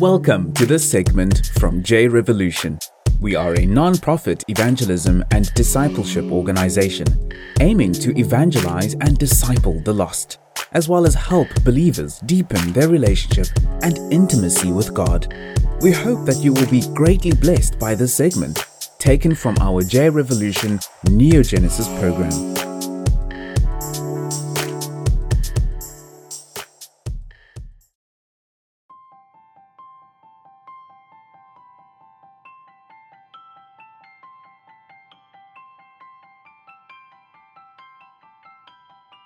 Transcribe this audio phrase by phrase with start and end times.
[0.00, 2.78] Welcome to this segment from J Revolution.
[3.20, 9.92] We are a non profit evangelism and discipleship organization aiming to evangelize and disciple the
[9.92, 10.38] lost,
[10.70, 13.48] as well as help believers deepen their relationship
[13.82, 15.34] and intimacy with God.
[15.80, 18.64] We hope that you will be greatly blessed by this segment,
[18.98, 22.67] taken from our J Revolution Neogenesis program.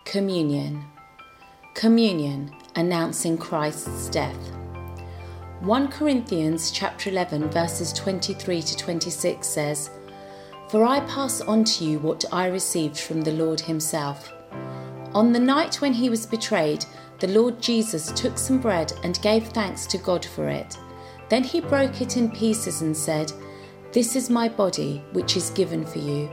[0.04, 0.84] Communion.
[1.74, 4.52] Communion, announcing Christ's death.
[5.60, 9.90] 1 Corinthians chapter 11 verses 23 to 26 says,
[10.68, 14.30] For I pass on to you what I received from the Lord himself.
[15.14, 16.84] On the night when he was betrayed,
[17.20, 20.76] the Lord Jesus took some bread and gave thanks to God for it.
[21.30, 23.32] Then he broke it in pieces and said,
[23.92, 26.28] This is my body, which is given for you.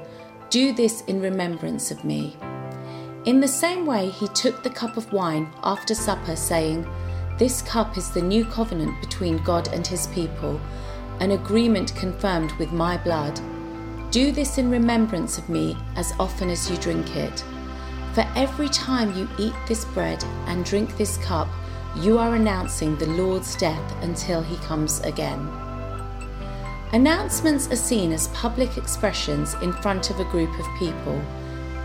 [0.50, 2.36] Do this in remembrance of me.
[3.30, 6.84] In the same way, he took the cup of wine after supper, saying,
[7.38, 10.60] This cup is the new covenant between God and his people,
[11.20, 13.40] an agreement confirmed with my blood.
[14.10, 17.44] Do this in remembrance of me as often as you drink it.
[18.14, 21.50] For every time you eat this bread and drink this cup,
[21.98, 25.48] you are announcing the Lord's death until he comes again.
[26.94, 31.24] Announcements are seen as public expressions in front of a group of people.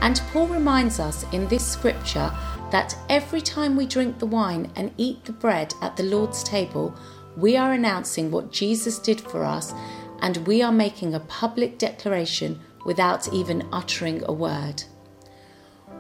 [0.01, 2.33] And Paul reminds us in this scripture
[2.71, 6.95] that every time we drink the wine and eat the bread at the Lord's table,
[7.37, 9.73] we are announcing what Jesus did for us
[10.21, 14.85] and we are making a public declaration without even uttering a word.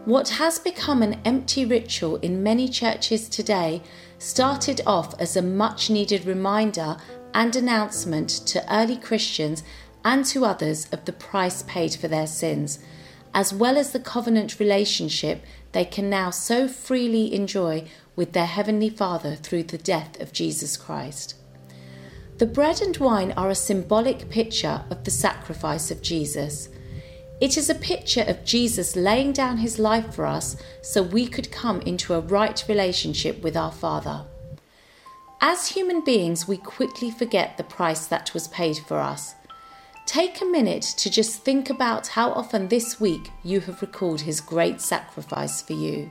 [0.04, 3.82] What has become an empty ritual in many churches today
[4.18, 6.98] started off as a much needed reminder
[7.32, 9.62] and announcement to early Christians
[10.04, 12.78] and to others of the price paid for their sins
[13.34, 17.84] as well as the covenant relationship they can now so freely enjoy
[18.14, 21.34] with their Heavenly Father through the death of Jesus Christ.
[22.38, 26.68] The bread and wine are a symbolic picture of the sacrifice of Jesus.
[27.40, 31.50] It is a picture of Jesus laying down his life for us so we could
[31.50, 34.24] come into a right relationship with our Father.
[35.40, 39.34] As human beings, we quickly forget the price that was paid for us.
[40.06, 44.40] Take a minute to just think about how often this week you have recalled his
[44.40, 46.10] great sacrifice for you.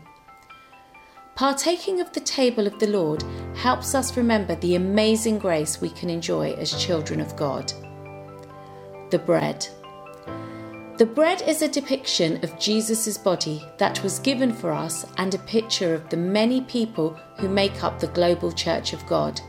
[1.35, 3.23] Partaking of the table of the Lord
[3.55, 7.71] helps us remember the amazing grace we can enjoy as children of God.
[9.11, 9.67] The bread.
[10.97, 15.39] The bread is a depiction of Jesus' body that was given for us and a
[15.39, 19.39] picture of the many people who make up the global church of God.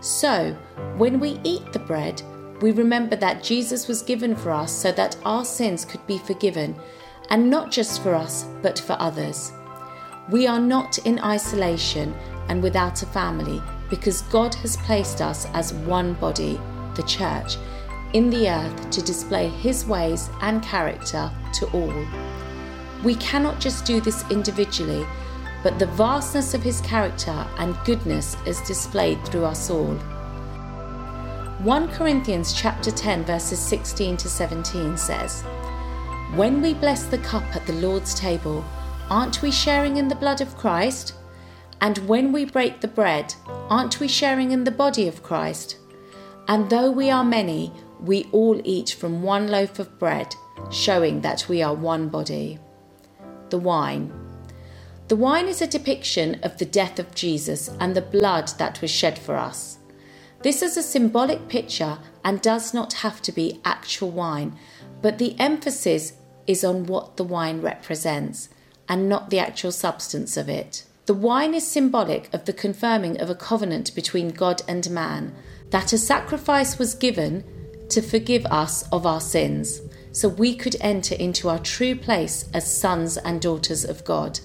[0.00, 0.52] So,
[0.96, 2.22] when we eat the bread,
[2.60, 6.74] we remember that Jesus was given for us so that our sins could be forgiven,
[7.30, 9.52] and not just for us, but for others.
[10.30, 12.14] We are not in isolation
[12.48, 16.60] and without a family because God has placed us as one body,
[16.94, 17.56] the church,
[18.12, 22.06] in the earth to display His ways and character to all.
[23.04, 25.06] We cannot just do this individually,
[25.62, 29.98] but the vastness of His character and goodness is displayed through us all.
[31.66, 35.42] 1 Corinthians chapter 10 verses 16 to 17 says,
[36.36, 38.64] When we bless the cup at the Lord's table,
[39.10, 41.14] aren't we sharing in the blood of Christ?
[41.80, 43.34] And when we break the bread,
[43.68, 45.78] aren't we sharing in the body of Christ?
[46.46, 50.36] And though we are many, we all eat from one loaf of bread,
[50.70, 52.60] showing that we are one body.
[53.50, 54.12] The wine.
[55.08, 58.92] The wine is a depiction of the death of Jesus and the blood that was
[58.92, 59.75] shed for us.
[60.46, 64.56] This is a symbolic picture and does not have to be actual wine,
[65.02, 66.12] but the emphasis
[66.46, 68.48] is on what the wine represents
[68.88, 70.84] and not the actual substance of it.
[71.06, 75.34] The wine is symbolic of the confirming of a covenant between God and man,
[75.70, 77.42] that a sacrifice was given
[77.88, 79.80] to forgive us of our sins,
[80.12, 84.38] so we could enter into our true place as sons and daughters of God.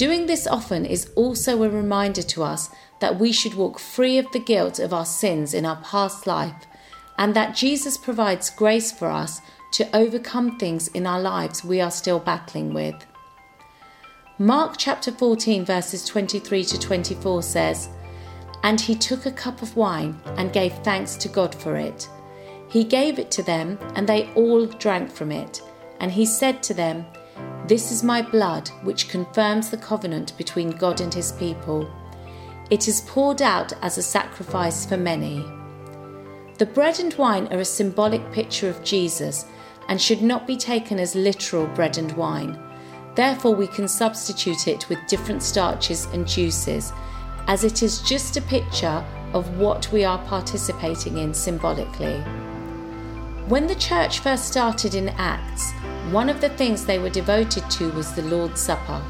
[0.00, 2.70] Doing this often is also a reminder to us
[3.00, 6.66] that we should walk free of the guilt of our sins in our past life,
[7.18, 9.42] and that Jesus provides grace for us
[9.72, 12.94] to overcome things in our lives we are still battling with.
[14.38, 17.90] Mark chapter 14, verses 23 to 24 says,
[18.62, 22.08] And he took a cup of wine and gave thanks to God for it.
[22.70, 25.60] He gave it to them, and they all drank from it.
[26.00, 27.04] And he said to them,
[27.70, 31.88] This is my blood, which confirms the covenant between God and his people.
[32.68, 35.48] It is poured out as a sacrifice for many.
[36.58, 39.46] The bread and wine are a symbolic picture of Jesus
[39.86, 42.58] and should not be taken as literal bread and wine.
[43.14, 46.92] Therefore, we can substitute it with different starches and juices,
[47.46, 52.18] as it is just a picture of what we are participating in symbolically.
[53.46, 55.70] When the church first started in Acts,
[56.10, 59.00] one of the things they were devoted to was the Lord's Supper.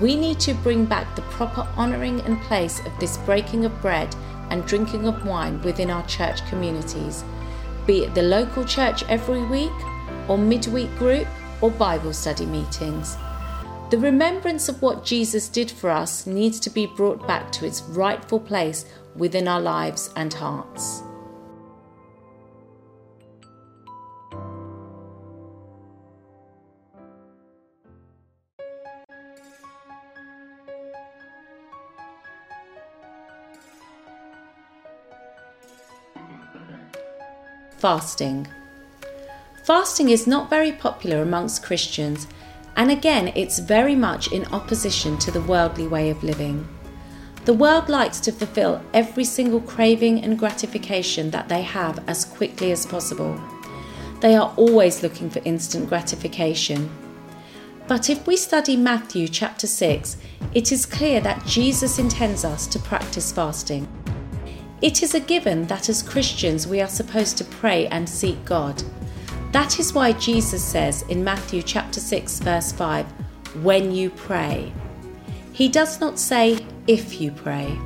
[0.00, 4.14] We need to bring back the proper honouring and place of this breaking of bread
[4.50, 7.24] and drinking of wine within our church communities,
[7.86, 9.72] be it the local church every week,
[10.28, 11.26] or midweek group,
[11.60, 13.16] or Bible study meetings.
[13.90, 17.82] The remembrance of what Jesus did for us needs to be brought back to its
[17.82, 18.86] rightful place
[19.16, 21.02] within our lives and hearts.
[37.84, 38.46] Fasting.
[39.62, 42.26] Fasting is not very popular amongst Christians,
[42.76, 46.66] and again, it's very much in opposition to the worldly way of living.
[47.44, 52.72] The world likes to fulfill every single craving and gratification that they have as quickly
[52.72, 53.38] as possible.
[54.20, 56.88] They are always looking for instant gratification.
[57.86, 60.16] But if we study Matthew chapter 6,
[60.54, 63.86] it is clear that Jesus intends us to practice fasting.
[64.82, 68.82] It is a given that as Christians we are supposed to pray and seek God.
[69.52, 73.06] That is why Jesus says in Matthew chapter 6 verse 5,
[73.62, 74.72] when you pray.
[75.52, 77.78] He does not say if you pray.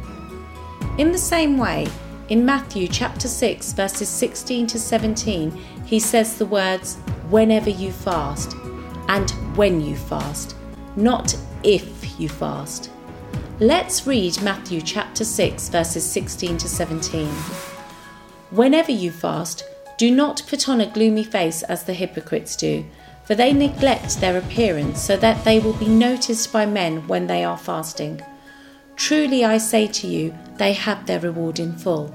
[0.97, 1.87] In the same way,
[2.31, 5.51] in Matthew chapter 6 verses 16 to 17,
[5.85, 6.97] he says the words
[7.31, 8.55] whenever you fast
[9.09, 10.57] and when you fast,
[10.97, 12.91] not if you fast.
[13.61, 17.27] Let's read Matthew chapter 6 verses 16 to 17.
[18.53, 19.65] Whenever you fast,
[19.97, 22.85] do not put on a gloomy face as the hypocrites do,
[23.25, 27.43] for they neglect their appearance so that they will be noticed by men when they
[27.43, 28.23] are fasting.
[28.95, 32.15] Truly I say to you, they have their reward in full.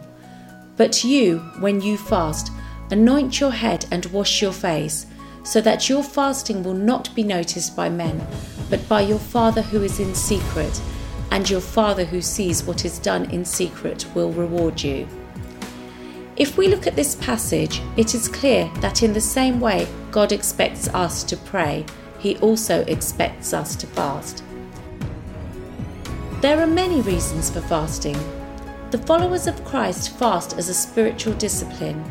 [0.78, 2.54] But you, when you fast,
[2.89, 5.07] anoint your head and wash your face,
[5.44, 8.25] so that your fasting will not be noticed by men,
[8.69, 10.81] but by your Father who is in secret,
[11.34, 15.08] and your Father who sees what is done in secret will reward you.
[16.38, 20.32] If we look at this passage, it is clear that in the same way God
[20.32, 21.88] expects us to pray,
[22.20, 24.44] He also expects us to fast.
[26.42, 28.18] There are many reasons for fasting.
[28.92, 32.04] The followers of Christ fast as a spiritual discipline.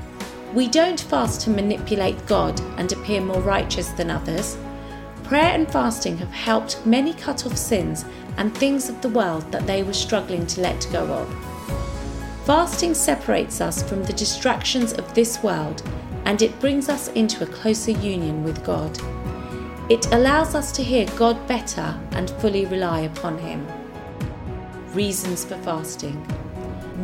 [0.53, 4.57] We don't fast to manipulate God and appear more righteous than others.
[5.33, 8.05] Prayer and fasting have helped many cut off sins
[8.37, 12.45] and things of the world that they were struggling to let go of.
[12.45, 15.83] Fasting separates us from the distractions of this world
[16.27, 18.95] and it brings us into a closer union with God.
[19.91, 23.67] It allows us to hear God better and fully rely upon Him.
[24.93, 26.17] Reasons for fasting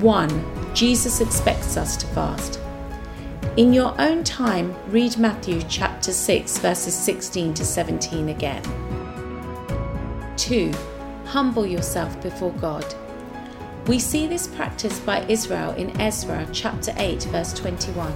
[0.03, 0.75] 1.
[0.75, 2.61] Jesus expects us to fast.
[3.57, 8.63] In your own time, read Matthew chapter 6, verses 16 to 17 again.
[10.37, 10.73] 2.
[11.25, 12.85] Humble yourself before God.
[13.87, 18.13] We see this practice by Israel in Ezra chapter 8, verse 21.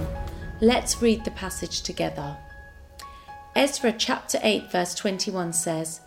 [0.61, 2.37] Let's read the passage together.
[3.55, 5.99] Ezra chapter 8, verse 21 says,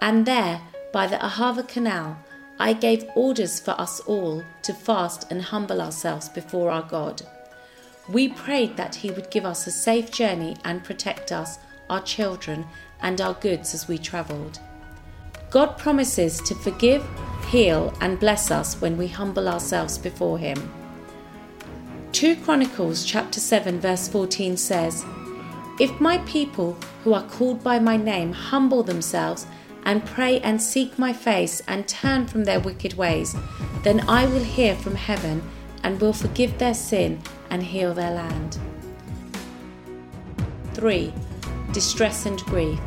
[0.00, 0.60] And there,
[0.92, 2.18] by the Ahava canal,
[2.58, 7.22] I gave orders for us all to fast and humble ourselves before our God.
[8.08, 12.66] We prayed that He would give us a safe journey and protect us, our children,
[13.00, 14.58] and our goods as we travelled.
[15.50, 17.06] God promises to forgive,
[17.48, 20.72] heal, and bless us when we humble ourselves before Him.
[22.12, 25.04] 2 Chronicles chapter 7 verse 14 says,
[25.78, 29.46] If my people who are called by my name humble themselves
[29.84, 33.34] and pray and seek my face and turn from their wicked ways,
[33.82, 35.42] then I will hear from heaven
[35.82, 38.58] and will forgive their sin and heal their land.
[40.72, 41.12] 3.
[41.72, 42.80] Distress and grief.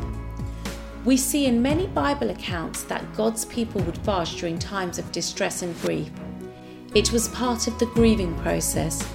[1.04, 5.62] We see in many Bible accounts that God's people would fast during times of distress
[5.62, 6.10] and grief.
[6.96, 9.08] It was part of the grieving process.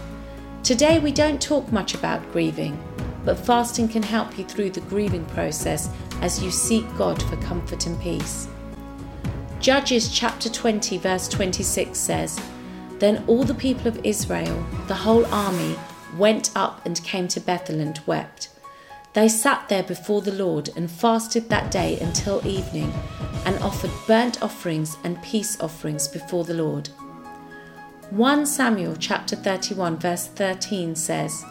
[0.63, 2.81] Today we don't talk much about grieving,
[3.25, 5.89] but fasting can help you through the grieving process
[6.21, 8.47] as you seek God for comfort and peace.
[9.59, 12.39] Judges chapter 20, verse 26 says,
[13.01, 15.75] Then all the people of Israel, the whole army,
[16.19, 18.49] went up and came to Bethel and wept.
[19.13, 22.93] They sat there before the Lord and fasted that day until evening,
[23.43, 26.89] and offered burnt offerings and peace offerings before the Lord.
[28.11, 31.43] 1 Samuel chapter 31 verse 13 says,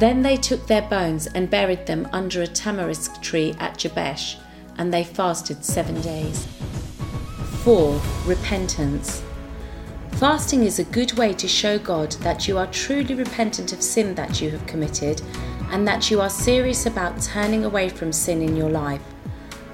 [0.00, 4.36] Then they took their bones and buried them under a tamarisk tree at Jabesh,
[4.78, 6.48] and they fasted seven days.
[7.62, 8.02] 4.
[8.26, 9.22] Repentance.
[10.20, 14.14] Fasting is a good way to show God that you are truly repentant of sin
[14.16, 15.22] that you have committed
[15.70, 19.00] and that you are serious about turning away from sin in your life.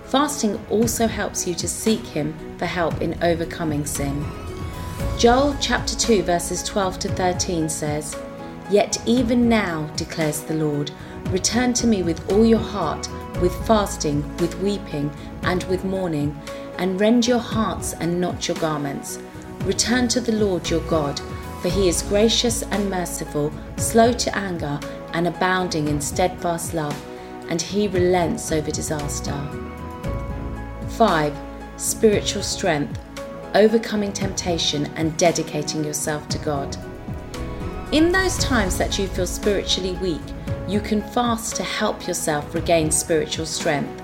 [0.04, 4.24] Fasting also helps you to seek Him for help in overcoming sin.
[5.18, 8.16] Joel chapter 2, verses 12 to 13 says,
[8.70, 10.92] Yet even now, declares the Lord,
[11.30, 13.08] return to me with all your heart,
[13.42, 15.10] with fasting, with weeping,
[15.42, 16.40] and with mourning,
[16.78, 19.18] and rend your hearts and not your garments.
[19.66, 21.20] Return to the Lord your God,
[21.60, 24.78] for he is gracious and merciful, slow to anger,
[25.12, 26.96] and abounding in steadfast love,
[27.48, 29.36] and he relents over disaster.
[30.90, 31.36] 5.
[31.78, 32.96] Spiritual strength,
[33.56, 36.76] overcoming temptation, and dedicating yourself to God.
[37.90, 40.22] In those times that you feel spiritually weak,
[40.68, 44.00] you can fast to help yourself regain spiritual strength.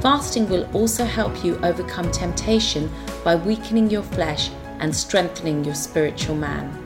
[0.00, 2.90] Fasting will also help you overcome temptation
[3.22, 4.48] by weakening your flesh
[4.80, 6.82] and strengthening your spiritual man.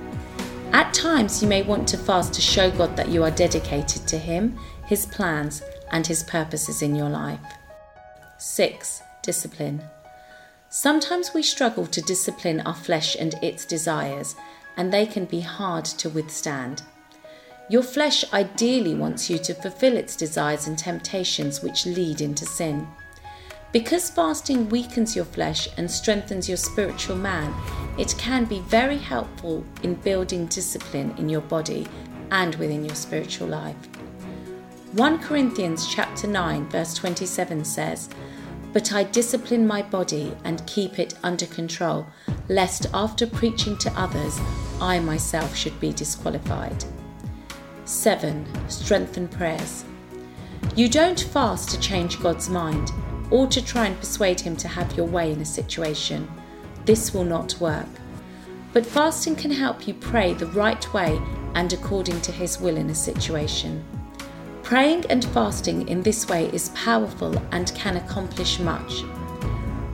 [0.72, 4.18] At times, you may want to fast to show God that you are dedicated to
[4.18, 7.40] Him, His plans, and His purposes in your life.
[8.38, 9.02] 6.
[9.22, 9.82] Discipline.
[10.68, 14.36] Sometimes we struggle to discipline our flesh and its desires,
[14.76, 16.82] and they can be hard to withstand.
[17.68, 22.86] Your flesh ideally wants you to fulfill its desires and temptations which lead into sin.
[23.72, 27.54] Because fasting weakens your flesh and strengthens your spiritual man,
[27.98, 31.86] it can be very helpful in building discipline in your body
[32.32, 33.76] and within your spiritual life.
[34.94, 38.08] 1 Corinthians chapter 9 verse 27 says,
[38.72, 42.06] "But I discipline my body and keep it under control,
[42.48, 44.40] lest after preaching to others,
[44.80, 46.84] I myself should be disqualified."
[47.84, 48.46] 7.
[48.66, 49.84] Strengthen prayers.
[50.74, 52.90] You don't fast to change God's mind
[53.30, 56.28] or to try and persuade him to have your way in a situation.
[56.84, 57.88] This will not work.
[58.72, 61.20] But fasting can help you pray the right way
[61.54, 63.84] and according to his will in a situation.
[64.62, 69.02] Praying and fasting in this way is powerful and can accomplish much.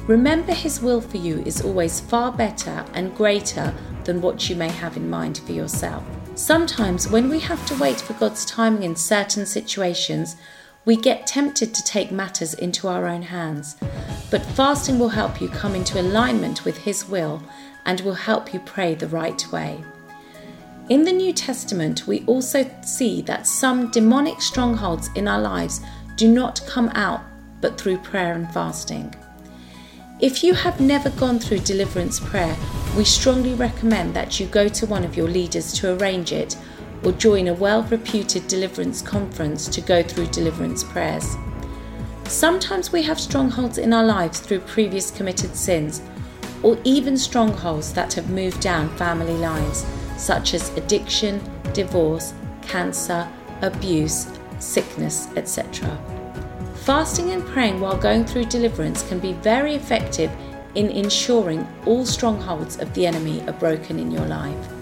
[0.06, 3.74] Remember, His will for you is always far better and greater
[4.04, 6.04] than what you may have in mind for yourself.
[6.36, 10.36] Sometimes, when we have to wait for God's timing in certain situations,
[10.86, 13.76] we get tempted to take matters into our own hands,
[14.30, 17.42] but fasting will help you come into alignment with His will
[17.84, 19.84] and will help you pray the right way.
[20.88, 25.80] In the New Testament, we also see that some demonic strongholds in our lives
[26.14, 27.20] do not come out
[27.60, 29.12] but through prayer and fasting.
[30.20, 32.56] If you have never gone through deliverance prayer,
[32.96, 36.56] we strongly recommend that you go to one of your leaders to arrange it
[37.06, 41.36] or join a well reputed deliverance conference to go through deliverance prayers.
[42.24, 46.02] Sometimes we have strongholds in our lives through previous committed sins,
[46.64, 49.86] or even strongholds that have moved down family lines,
[50.16, 51.40] such as addiction,
[51.72, 53.28] divorce, cancer,
[53.62, 54.26] abuse,
[54.58, 55.88] sickness, etc.
[56.74, 60.30] Fasting and praying while going through deliverance can be very effective
[60.74, 64.72] in ensuring all strongholds of the enemy are broken in your life.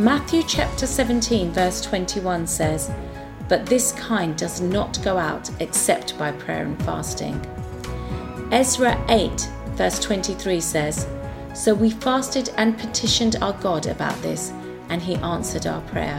[0.00, 2.90] Matthew chapter 17, verse 21 says,
[3.48, 7.40] But this kind does not go out except by prayer and fasting.
[8.50, 11.06] Ezra 8, verse 23 says,
[11.54, 14.50] So we fasted and petitioned our God about this,
[14.88, 16.18] and he answered our prayer.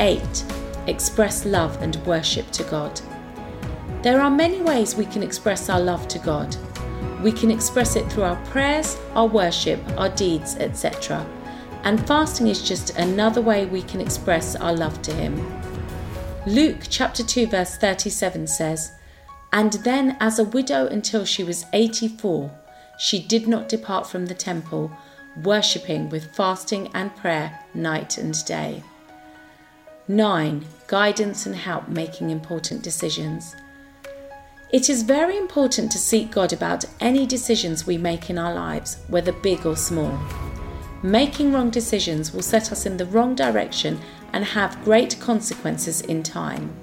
[0.00, 0.44] 8.
[0.86, 2.98] Express love and worship to God.
[4.00, 6.56] There are many ways we can express our love to God.
[7.22, 11.26] We can express it through our prayers, our worship, our deeds, etc
[11.86, 15.40] and fasting is just another way we can express our love to Him.
[16.44, 18.90] Luke chapter 2 verse 37 says,
[19.52, 22.50] And then as a widow until she was 84,
[22.98, 24.90] she did not depart from the temple,
[25.44, 28.82] worshipping with fasting and prayer night and day.
[30.08, 30.66] 9.
[30.88, 33.54] Guidance and help making important decisions.
[34.72, 38.96] It is very important to seek God about any decisions we make in our lives,
[39.06, 40.18] whether big or small.
[41.02, 44.00] Making wrong decisions will set us in the wrong direction
[44.32, 46.74] and have great consequences in time.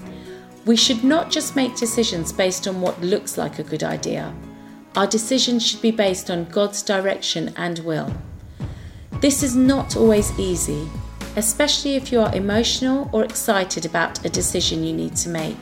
[0.65, 4.33] We should not just make decisions based on what looks like a good idea.
[4.95, 8.13] Our decisions should be based on God's direction and will.
[9.19, 10.87] This is not always easy,
[11.35, 15.57] especially if you are emotional or excited about a decision you need to make.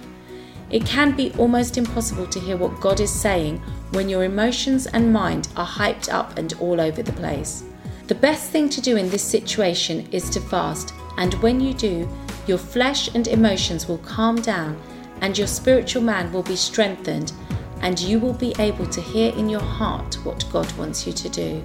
[0.70, 3.58] It can be almost impossible to hear what God is saying
[3.92, 7.64] when your emotions and mind are hyped up and all over the place.
[8.12, 12.10] The best thing to do in this situation is to fast, and when you do,
[12.46, 14.78] your flesh and emotions will calm down,
[15.22, 17.32] and your spiritual man will be strengthened,
[17.80, 21.30] and you will be able to hear in your heart what God wants you to
[21.30, 21.64] do.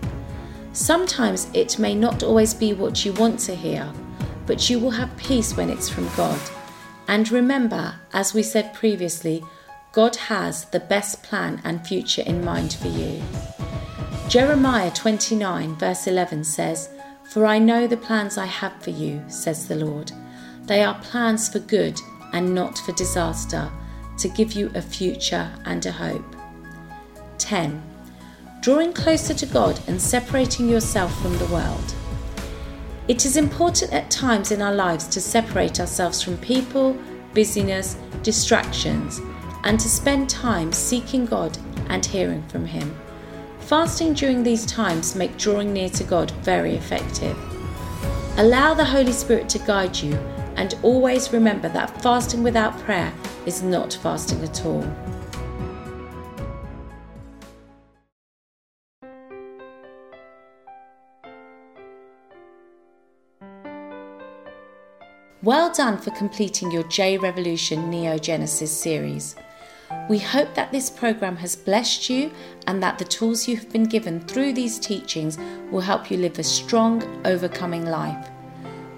[0.73, 3.93] Sometimes it may not always be what you want to hear,
[4.47, 6.39] but you will have peace when it's from God.
[7.09, 9.43] And remember, as we said previously,
[9.91, 13.21] God has the best plan and future in mind for you.
[14.29, 16.89] Jeremiah 29, verse 11 says,
[17.31, 20.13] For I know the plans I have for you, says the Lord.
[20.65, 22.01] They are plans for good
[22.33, 23.71] and not for disaster,
[24.19, 26.37] to give you a future and a hope.
[27.39, 27.83] 10
[28.67, 31.95] drawing closer to God and separating yourself from the world.
[33.07, 36.99] It is important at times in our lives to separate ourselves from people,
[37.33, 39.21] busyness, distractions,
[39.63, 41.57] and to spend time seeking God
[41.89, 42.93] and hearing from Him.
[43.67, 47.37] Fasting during these times make drawing near to God very effective.
[48.37, 50.15] Allow the Holy Spirit to guide you
[50.55, 53.13] and always remember that fasting without prayer
[53.45, 54.87] is not fasting at all.
[65.43, 69.35] Well done for completing your J Revolution Neo Genesis series.
[70.09, 72.33] We hope that this program has blessed you
[72.67, 75.39] and that the tools you have been given through these teachings
[75.71, 78.29] will help you live a strong, overcoming life.